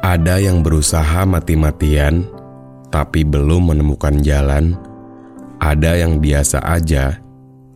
[0.00, 2.24] Ada yang berusaha mati-matian,
[2.88, 4.80] tapi belum menemukan jalan
[5.60, 7.20] ada yang biasa aja,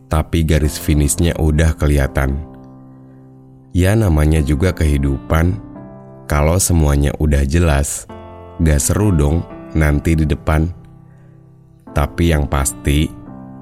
[0.09, 2.41] tapi garis finishnya udah kelihatan.
[3.77, 5.53] Ya namanya juga kehidupan,
[6.25, 8.09] kalau semuanya udah jelas,
[8.57, 9.45] gak seru dong
[9.77, 10.65] nanti di depan.
[11.93, 13.05] Tapi yang pasti,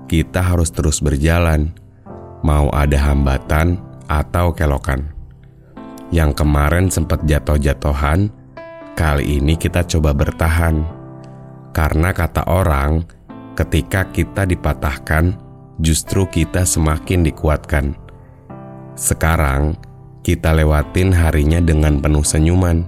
[0.08, 1.68] kita harus terus berjalan,
[2.48, 3.76] mau ada hambatan
[4.08, 5.04] atau kelokan.
[6.16, 8.32] Yang kemarin sempat jatuh-jatuhan,
[8.94, 10.86] kali ini kita coba bertahan.
[11.74, 13.02] Karena kata orang,
[13.58, 15.34] ketika kita dipatahkan,
[15.82, 17.98] justru kita semakin dikuatkan.
[18.94, 19.74] Sekarang,
[20.22, 22.86] kita lewatin harinya dengan penuh senyuman.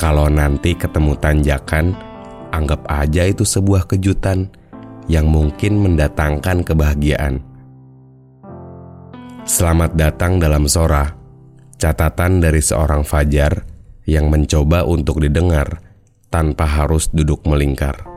[0.00, 1.92] Kalau nanti ketemu tanjakan,
[2.56, 4.48] anggap aja itu sebuah kejutan
[5.12, 7.44] yang mungkin mendatangkan kebahagiaan.
[9.46, 11.06] Selamat datang dalam Sora,
[11.78, 13.75] catatan dari seorang fajar
[14.06, 15.82] yang mencoba untuk didengar
[16.30, 18.16] tanpa harus duduk melingkar.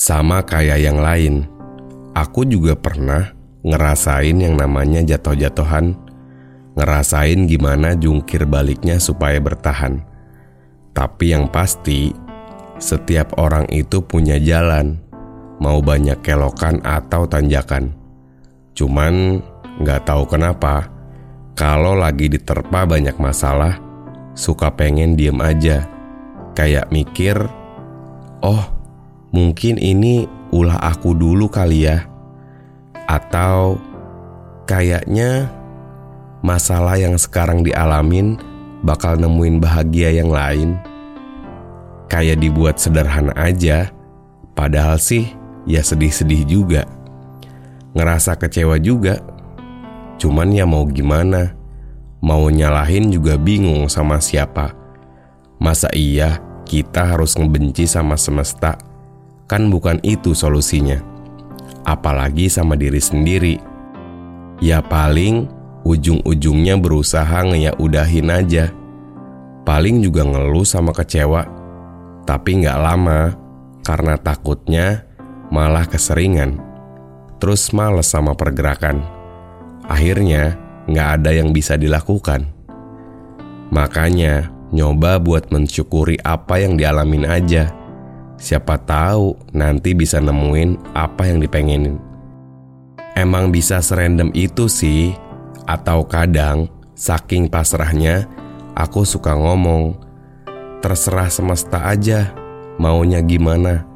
[0.00, 1.44] Sama kayak yang lain,
[2.16, 5.92] aku juga pernah ngerasain yang namanya jatuh-jatuhan,
[6.72, 10.00] ngerasain gimana jungkir baliknya supaya bertahan.
[10.96, 12.16] Tapi yang pasti,
[12.80, 14.96] setiap orang itu punya jalan,
[15.60, 17.92] mau banyak kelokan atau tanjakan.
[18.72, 19.44] Cuman
[19.84, 20.88] nggak tahu kenapa,
[21.52, 23.76] kalau lagi diterpa banyak masalah,
[24.32, 25.84] suka pengen diem aja,
[26.56, 27.36] kayak mikir,
[28.40, 28.64] oh
[29.30, 32.08] mungkin ini ulah aku dulu kali ya.
[33.04, 33.76] Atau
[34.64, 35.50] kayaknya
[36.40, 38.40] masalah yang sekarang dialamin
[38.80, 40.80] bakal nemuin bahagia yang lain.
[42.10, 43.94] Kayak dibuat sederhana aja,
[44.58, 45.30] padahal sih
[45.64, 46.82] ya sedih-sedih juga.
[47.94, 49.22] Ngerasa kecewa juga.
[50.18, 51.54] Cuman ya mau gimana?
[52.20, 54.74] Mau nyalahin juga bingung sama siapa.
[55.62, 58.90] Masa iya kita harus ngebenci sama semesta
[59.50, 61.02] Kan bukan itu solusinya.
[61.82, 63.58] Apalagi sama diri sendiri.
[64.62, 65.50] Ya paling
[65.82, 67.42] ujung-ujungnya berusaha
[67.82, 68.70] udahin aja.
[69.66, 71.50] Paling juga ngeluh sama kecewa.
[72.30, 73.34] Tapi nggak lama
[73.82, 75.02] karena takutnya
[75.50, 76.62] malah keseringan.
[77.42, 79.02] Terus males sama pergerakan.
[79.90, 80.54] Akhirnya
[80.86, 82.46] nggak ada yang bisa dilakukan.
[83.74, 87.74] Makanya nyoba buat mensyukuri apa yang dialamin aja
[88.40, 92.00] Siapa tahu nanti bisa nemuin apa yang dipengenin.
[93.12, 95.12] Emang bisa serandom itu sih,
[95.68, 96.64] atau kadang
[96.96, 98.24] saking pasrahnya
[98.72, 99.92] aku suka ngomong,
[100.80, 102.32] terserah semesta aja,
[102.80, 103.86] maunya gimana.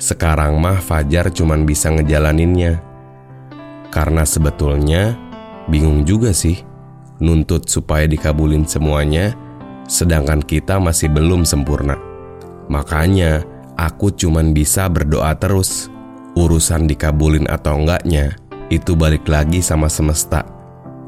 [0.00, 2.82] Sekarang mah Fajar cuman bisa ngejalaninnya.
[3.92, 5.14] Karena sebetulnya
[5.68, 6.58] bingung juga sih
[7.22, 9.36] nuntut supaya dikabulin semuanya,
[9.86, 11.94] sedangkan kita masih belum sempurna.
[12.66, 13.46] Makanya,
[13.82, 15.88] Aku cuman bisa berdoa terus.
[16.36, 18.36] Urusan dikabulin atau enggaknya,
[18.68, 20.44] itu balik lagi sama semesta.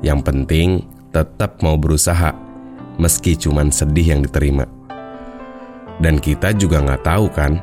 [0.00, 0.68] Yang penting
[1.12, 2.32] tetap mau berusaha,
[3.00, 4.68] meski cuman sedih yang diterima.
[5.98, 7.58] Dan kita juga nggak tahu kan,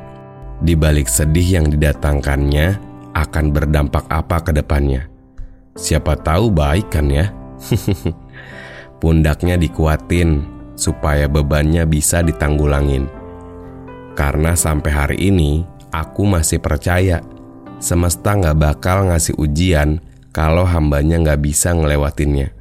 [0.62, 2.78] di balik sedih yang didatangkannya
[3.12, 5.08] akan berdampak apa ke depannya.
[5.76, 7.28] Siapa tahu baik kan ya?
[9.02, 10.44] Pundaknya dikuatin
[10.78, 13.22] supaya bebannya bisa ditanggulangin
[14.12, 17.24] karena sampai hari ini, aku masih percaya
[17.80, 20.04] semesta nggak bakal ngasih ujian
[20.36, 22.52] kalau hambanya nggak bisa ngelewatinnya.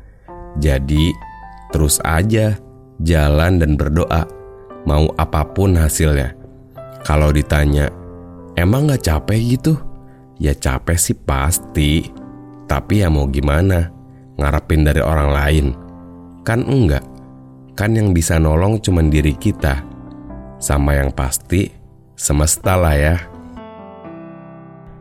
[0.60, 1.12] Jadi,
[1.76, 2.56] terus aja
[3.04, 4.24] jalan dan berdoa,
[4.86, 6.34] mau apa pun hasilnya.
[7.02, 7.90] Kalau ditanya,
[8.54, 9.74] emang gak capek gitu?
[10.42, 12.10] Ya capek sih pasti,
[12.66, 13.94] tapi ya mau gimana?
[14.42, 15.66] Ngarepin dari orang lain.
[16.42, 17.06] Kan enggak,
[17.78, 19.86] kan yang bisa nolong cuma diri kita.
[20.58, 21.70] Sama yang pasti,
[22.18, 23.16] semesta lah ya.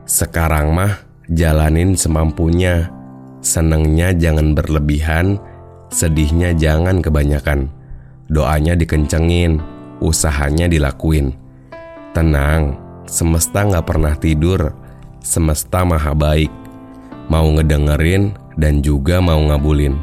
[0.05, 0.93] Sekarang mah
[1.31, 2.91] jalanin semampunya.
[3.41, 5.41] Senengnya jangan berlebihan,
[5.89, 7.73] sedihnya jangan kebanyakan.
[8.31, 9.59] Doanya dikencengin,
[9.99, 11.35] usahanya dilakuin.
[12.15, 14.71] Tenang, semesta nggak pernah tidur.
[15.19, 16.49] Semesta maha baik.
[17.27, 19.99] Mau ngedengerin dan juga mau ngabulin.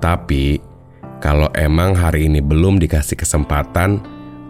[0.00, 0.64] Tapi,
[1.20, 4.00] kalau emang hari ini belum dikasih kesempatan,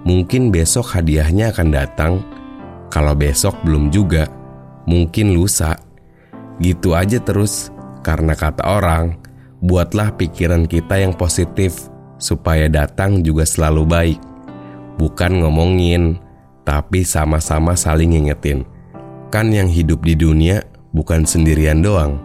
[0.07, 2.13] mungkin besok hadiahnya akan datang.
[2.87, 4.31] Kalau besok belum juga,
[4.87, 5.75] mungkin lusa.
[6.63, 7.75] Gitu aja terus,
[8.07, 9.19] karena kata orang,
[9.59, 14.21] buatlah pikiran kita yang positif supaya datang juga selalu baik.
[14.99, 16.19] Bukan ngomongin,
[16.67, 18.67] tapi sama-sama saling ngingetin.
[19.31, 20.61] Kan yang hidup di dunia
[20.93, 22.19] bukan sendirian doang,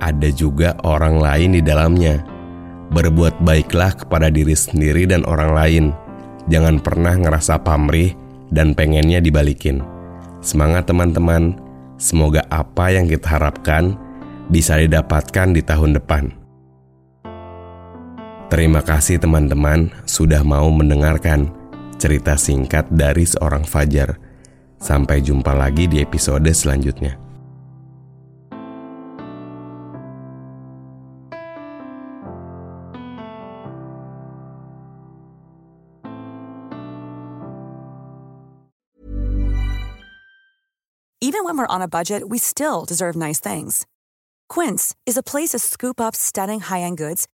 [0.00, 2.24] ada juga orang lain di dalamnya.
[2.86, 5.84] Berbuat baiklah kepada diri sendiri dan orang lain.
[6.46, 8.14] Jangan pernah ngerasa pamrih
[8.54, 9.82] dan pengennya dibalikin.
[10.38, 11.58] Semangat teman-teman!
[11.96, 13.96] Semoga apa yang kita harapkan
[14.52, 16.45] bisa didapatkan di tahun depan.
[18.46, 21.50] Terima kasih teman-teman sudah mau mendengarkan
[21.98, 24.22] cerita singkat dari seorang Fajar.
[24.78, 27.18] Sampai jumpa lagi di episode selanjutnya.
[41.18, 43.82] Even when we're on a budget, we still deserve nice things.
[44.46, 47.26] Quince is a place to scoop up stunning high-end goods